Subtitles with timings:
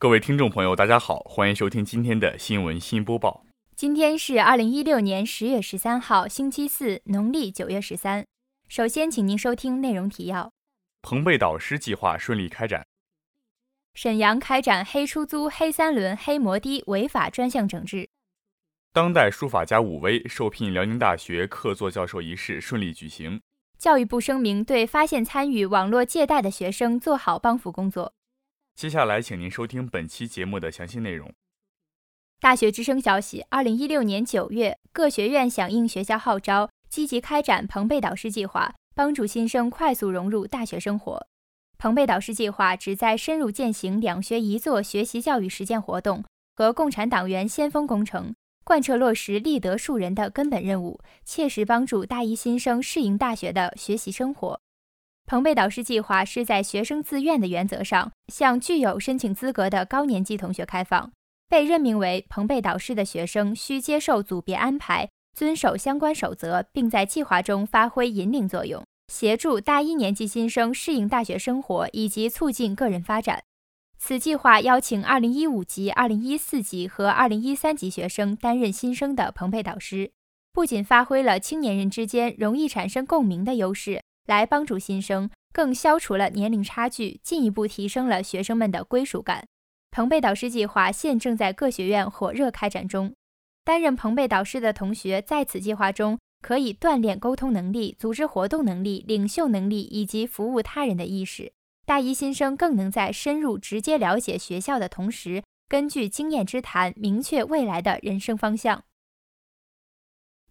[0.00, 3.44] 各位听众朋友，大家好，欢迎收听今天的新闻新播报。
[3.76, 8.24] 今天是二零一六年十月十三号，星期四，农历九月十三。
[8.66, 10.50] 首先，请您收听内容提要：
[11.02, 12.80] 彭贝导师计划顺利开展；
[13.92, 18.06] 沈阳开展黑出租、黑三轮、黑摩的违法专项整治；
[18.94, 23.38] 当代书法家武威受聘辽宁大学客座教授仪式顺利举行；
[23.78, 28.14] 教育部声明对发现参与网络借贷的学生做好帮扶工作。
[28.74, 31.30] 接下来，请您收听本期节目的详细内容。
[32.40, 41.26] 大学之声消息：二零一六年九月，各学院响应学校号召，积极开展彭贝导师计划，帮助新生快速融入大学生活。
[41.76, 46.24] 彭贝导师计划旨在深入践行“两学一做”学习教育实践活动
[46.56, 54.60] 和共产党员先锋工程，贯彻落实立德树人的根本任务，切实帮助大一新生适应大学的学习生活。
[55.30, 61.12] 彭贝导师计划是在学生自愿的原则上，向具有申请资格的高年级同学开放。
[61.48, 73.44] 被任命为彭贝导师的学生需接受组别安排，遵守相关守则，并在计划中发挥引领作用，协助大一年级新生适应大学生活以及促进个人发展。
[74.00, 80.10] 此计划邀请2015级、2014级和2013级学生担任新生的彭贝导师，
[80.52, 84.02] 不仅发挥了青年人之间容易产生共鸣的优势。
[84.30, 89.44] 来帮助新生，更消除了年龄差距，进一步提升了学生们的归属感。
[89.90, 93.12] 彭贝导师计划现正在各学院火热开展中。
[93.64, 101.52] 担任彭贝导师的同学在此计划中可以锻炼沟通能力、组织活动能力、领袖能力以及服务他人的意识。
[101.84, 108.84] 大一新生更能在深入直接了解学校的同时，根据经验之谈，明确未来的人生方向。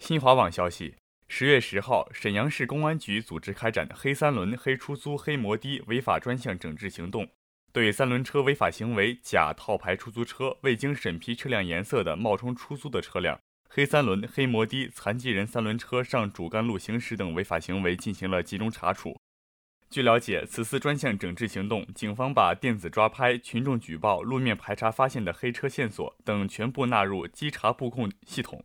[0.00, 0.96] 新华网消息。
[1.30, 7.28] 十月十号，沈阳市公安局组织开展“黑三轮、黑出租、黑摩的”违法专项整治行动，
[7.70, 19.14] 对三轮车违法行为、假套牌出租车、未经审批车辆颜色的冒充出租的车辆、黑三轮、黑摩的、残疾人三轮车上主干路行驶等违法行为进行了集中查处。
[19.90, 28.64] 据了解，此次专项整治行动，警方把电子抓拍、群众举报、路面排查发现的黑车线索等全部纳入稽查布控系统。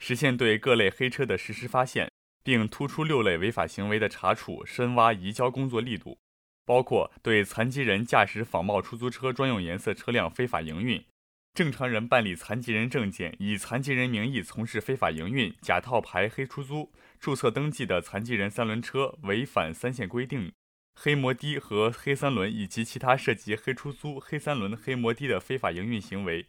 [0.00, 2.10] 实现对各类黑车的实时发现，
[2.42, 6.18] 并突出六类违法行为的查处、深挖移交工作力度，
[6.64, 11.04] 包括对残疾人驾驶仿冒出租车专用颜色车辆非法营运，
[11.52, 20.50] 正常人办理残疾人证件以残疾人名义从事非法营运、假套牌黑出租、注册登记的残疾人三轮车违反三线规定、
[20.94, 26.46] 黑摩的和黑三轮以及其他涉及黑出租、黑三轮、黑摩的的非法营运行为。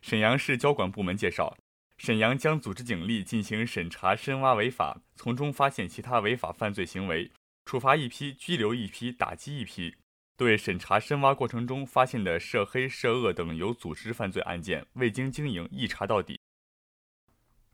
[0.00, 1.56] 沈阳市交管部门介绍。
[2.02, 7.30] 沈阳将组织警力进行审查深挖违法，从中发现其他违法犯罪行为，
[7.64, 9.94] 处罚一批，拘留一批，打击一批。
[10.36, 16.40] 对审查深挖过程中发现的涉黑涉恶等有组织犯罪案件，未经经营一查到底。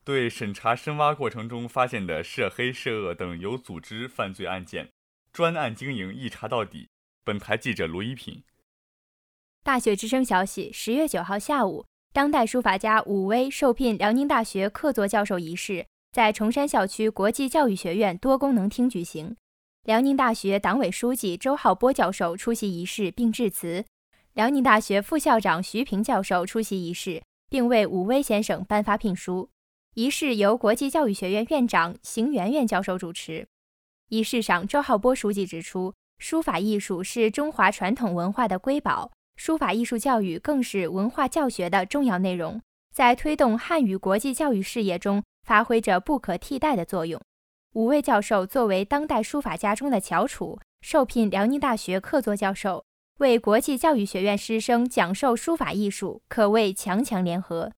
[0.04, 4.90] 对审查深挖过程中发现的涉黑涉恶等有组织犯罪案件，
[5.32, 6.90] 专案经营一查到底。
[7.24, 8.44] 本台记者卢一品。
[9.62, 11.86] 大学之声消息：十月九号下午。
[12.12, 19.36] 当代书法家武威受聘辽宁大学客座教授仪式在崇山校区国际教育学院多功能厅举行。
[19.84, 23.84] 辽宁大学党委书记周浩波教授出席仪式并致辞，
[24.34, 29.48] 辽宁大学副校长徐平教授出席仪式并为武威先生颁发聘书。
[29.94, 33.46] 仪式由国际教育学院院长邢媛媛教授主持。
[34.08, 39.10] 仪式上，周浩波书记指出，书法艺术是中华传统文化的瑰宝。
[39.38, 42.60] 书法艺术教育更是文化教学的重要内容，
[42.92, 47.20] 在推动汉语国际教育事业中发挥着不可替代的作用。
[47.74, 52.84] 五位教授作为当代书法家中的翘楚，受聘辽宁大学客座教授，
[53.18, 57.70] 为国际教育学院师生讲授书法艺术，可谓强强联合。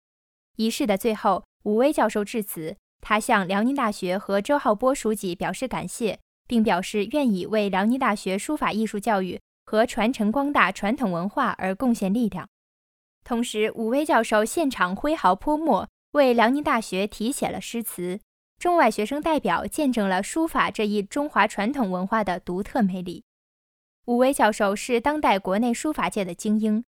[0.57, 6.19] 仪式的最后，五位教授致辞，他向辽宁大学和周浩波书记表示感谢，
[6.49, 9.39] 并表示愿意为辽宁大学书法艺术教育。
[9.71, 12.49] 和传承光大传统文化而贡献力量。
[13.23, 18.19] 同时，武威教授现场挥毫泼墨，为辽宁大学题写了诗词。
[18.59, 23.23] 中外学生代表见证了书法这一中华传统文化的独特魅力。
[24.07, 26.85] 武威教授是当代国内书法界的精英。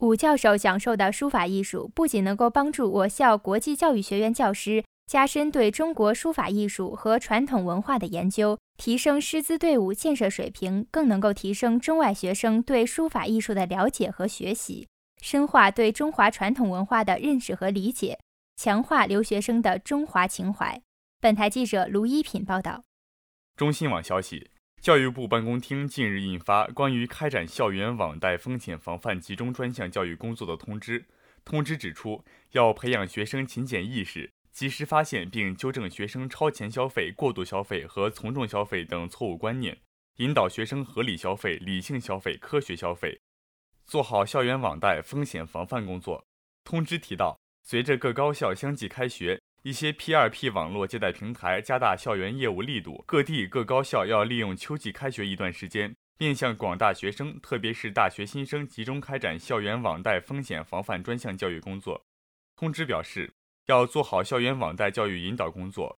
[0.00, 4.84] 武教授讲授的书法艺术，不仅能够帮助我校国际教育学院教师。
[5.06, 14.88] 加深对中国书法艺术和传统文化的研究，提升师资队伍建设水平，更能够提升中外学生对书法艺术的了解和学习，
[15.20, 18.18] 深化对中华传统文化的认识和理解，
[18.56, 20.80] 强化留学生的中华情怀。
[21.20, 22.82] 本台记者卢一品报道。
[23.56, 31.00] 中新网消息：教育部办公厅近日印发《关于开展校园网贷风险防范集中专项教育工作的通知》。
[31.44, 39.76] 通知指出，要培养学生勤俭意识，及时发现并纠正学生超前消费、过度消费和从众消费等错误观念，
[40.18, 43.20] 引导学生合理消费、理性消费、科学消费，
[43.84, 46.24] 做好校园网贷风险防范工作。
[46.62, 49.40] 通知提到，随着各高校相继开学。
[49.64, 62.04] 一些 P2P 网络借贷平台加大校园业务力度，各地各高校要利用秋季开学一段时间，面向广大学生，特别是大学新生，集中开展校园网贷风险防范专项教育工作。
[62.54, 63.32] 通知表示，
[63.66, 65.98] 要做好校园网贷教育引导工作，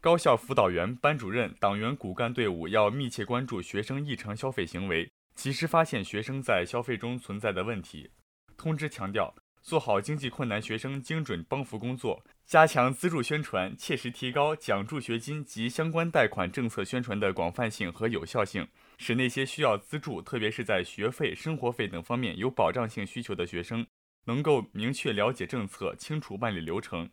[0.00, 8.10] 高校辅导员、班主任、党员骨干队伍要密切关注学生异常消费行为，及时发现学生在消费中存在的问题。
[8.56, 9.34] 通知强调。
[9.60, 18.66] 做好经济困难学生精准帮扶工作，加强资助宣传，切实提高奖助学金及相关贷款政策宣传的广泛性和有效性，
[18.96, 23.84] 使那些需要资助，特别是在学费、生活费等方面有保障性需求的学生，
[24.28, 27.08] 能够明确了解政策，清楚办理流程。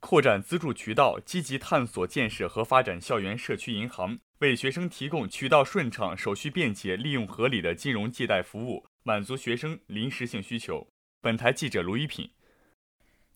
[0.00, 10.88] 扩展资助渠道，积极探索建设和发展校园社区银行，为学生提供渠道顺畅、手续便捷、利用合理的金融借贷服务，满足学生临时性需求。
[11.20, 12.30] 本台记者卢一品，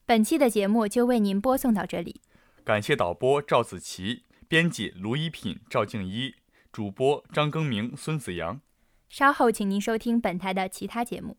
[0.07, 2.23] 本期的节目就为您播送到这里。
[2.65, 6.35] 感谢导播赵子琪，编辑卢一品、赵静一，
[6.73, 8.61] 主播张更明、孙子阳。
[9.11, 11.37] 稍后请您收听本台的其他节目。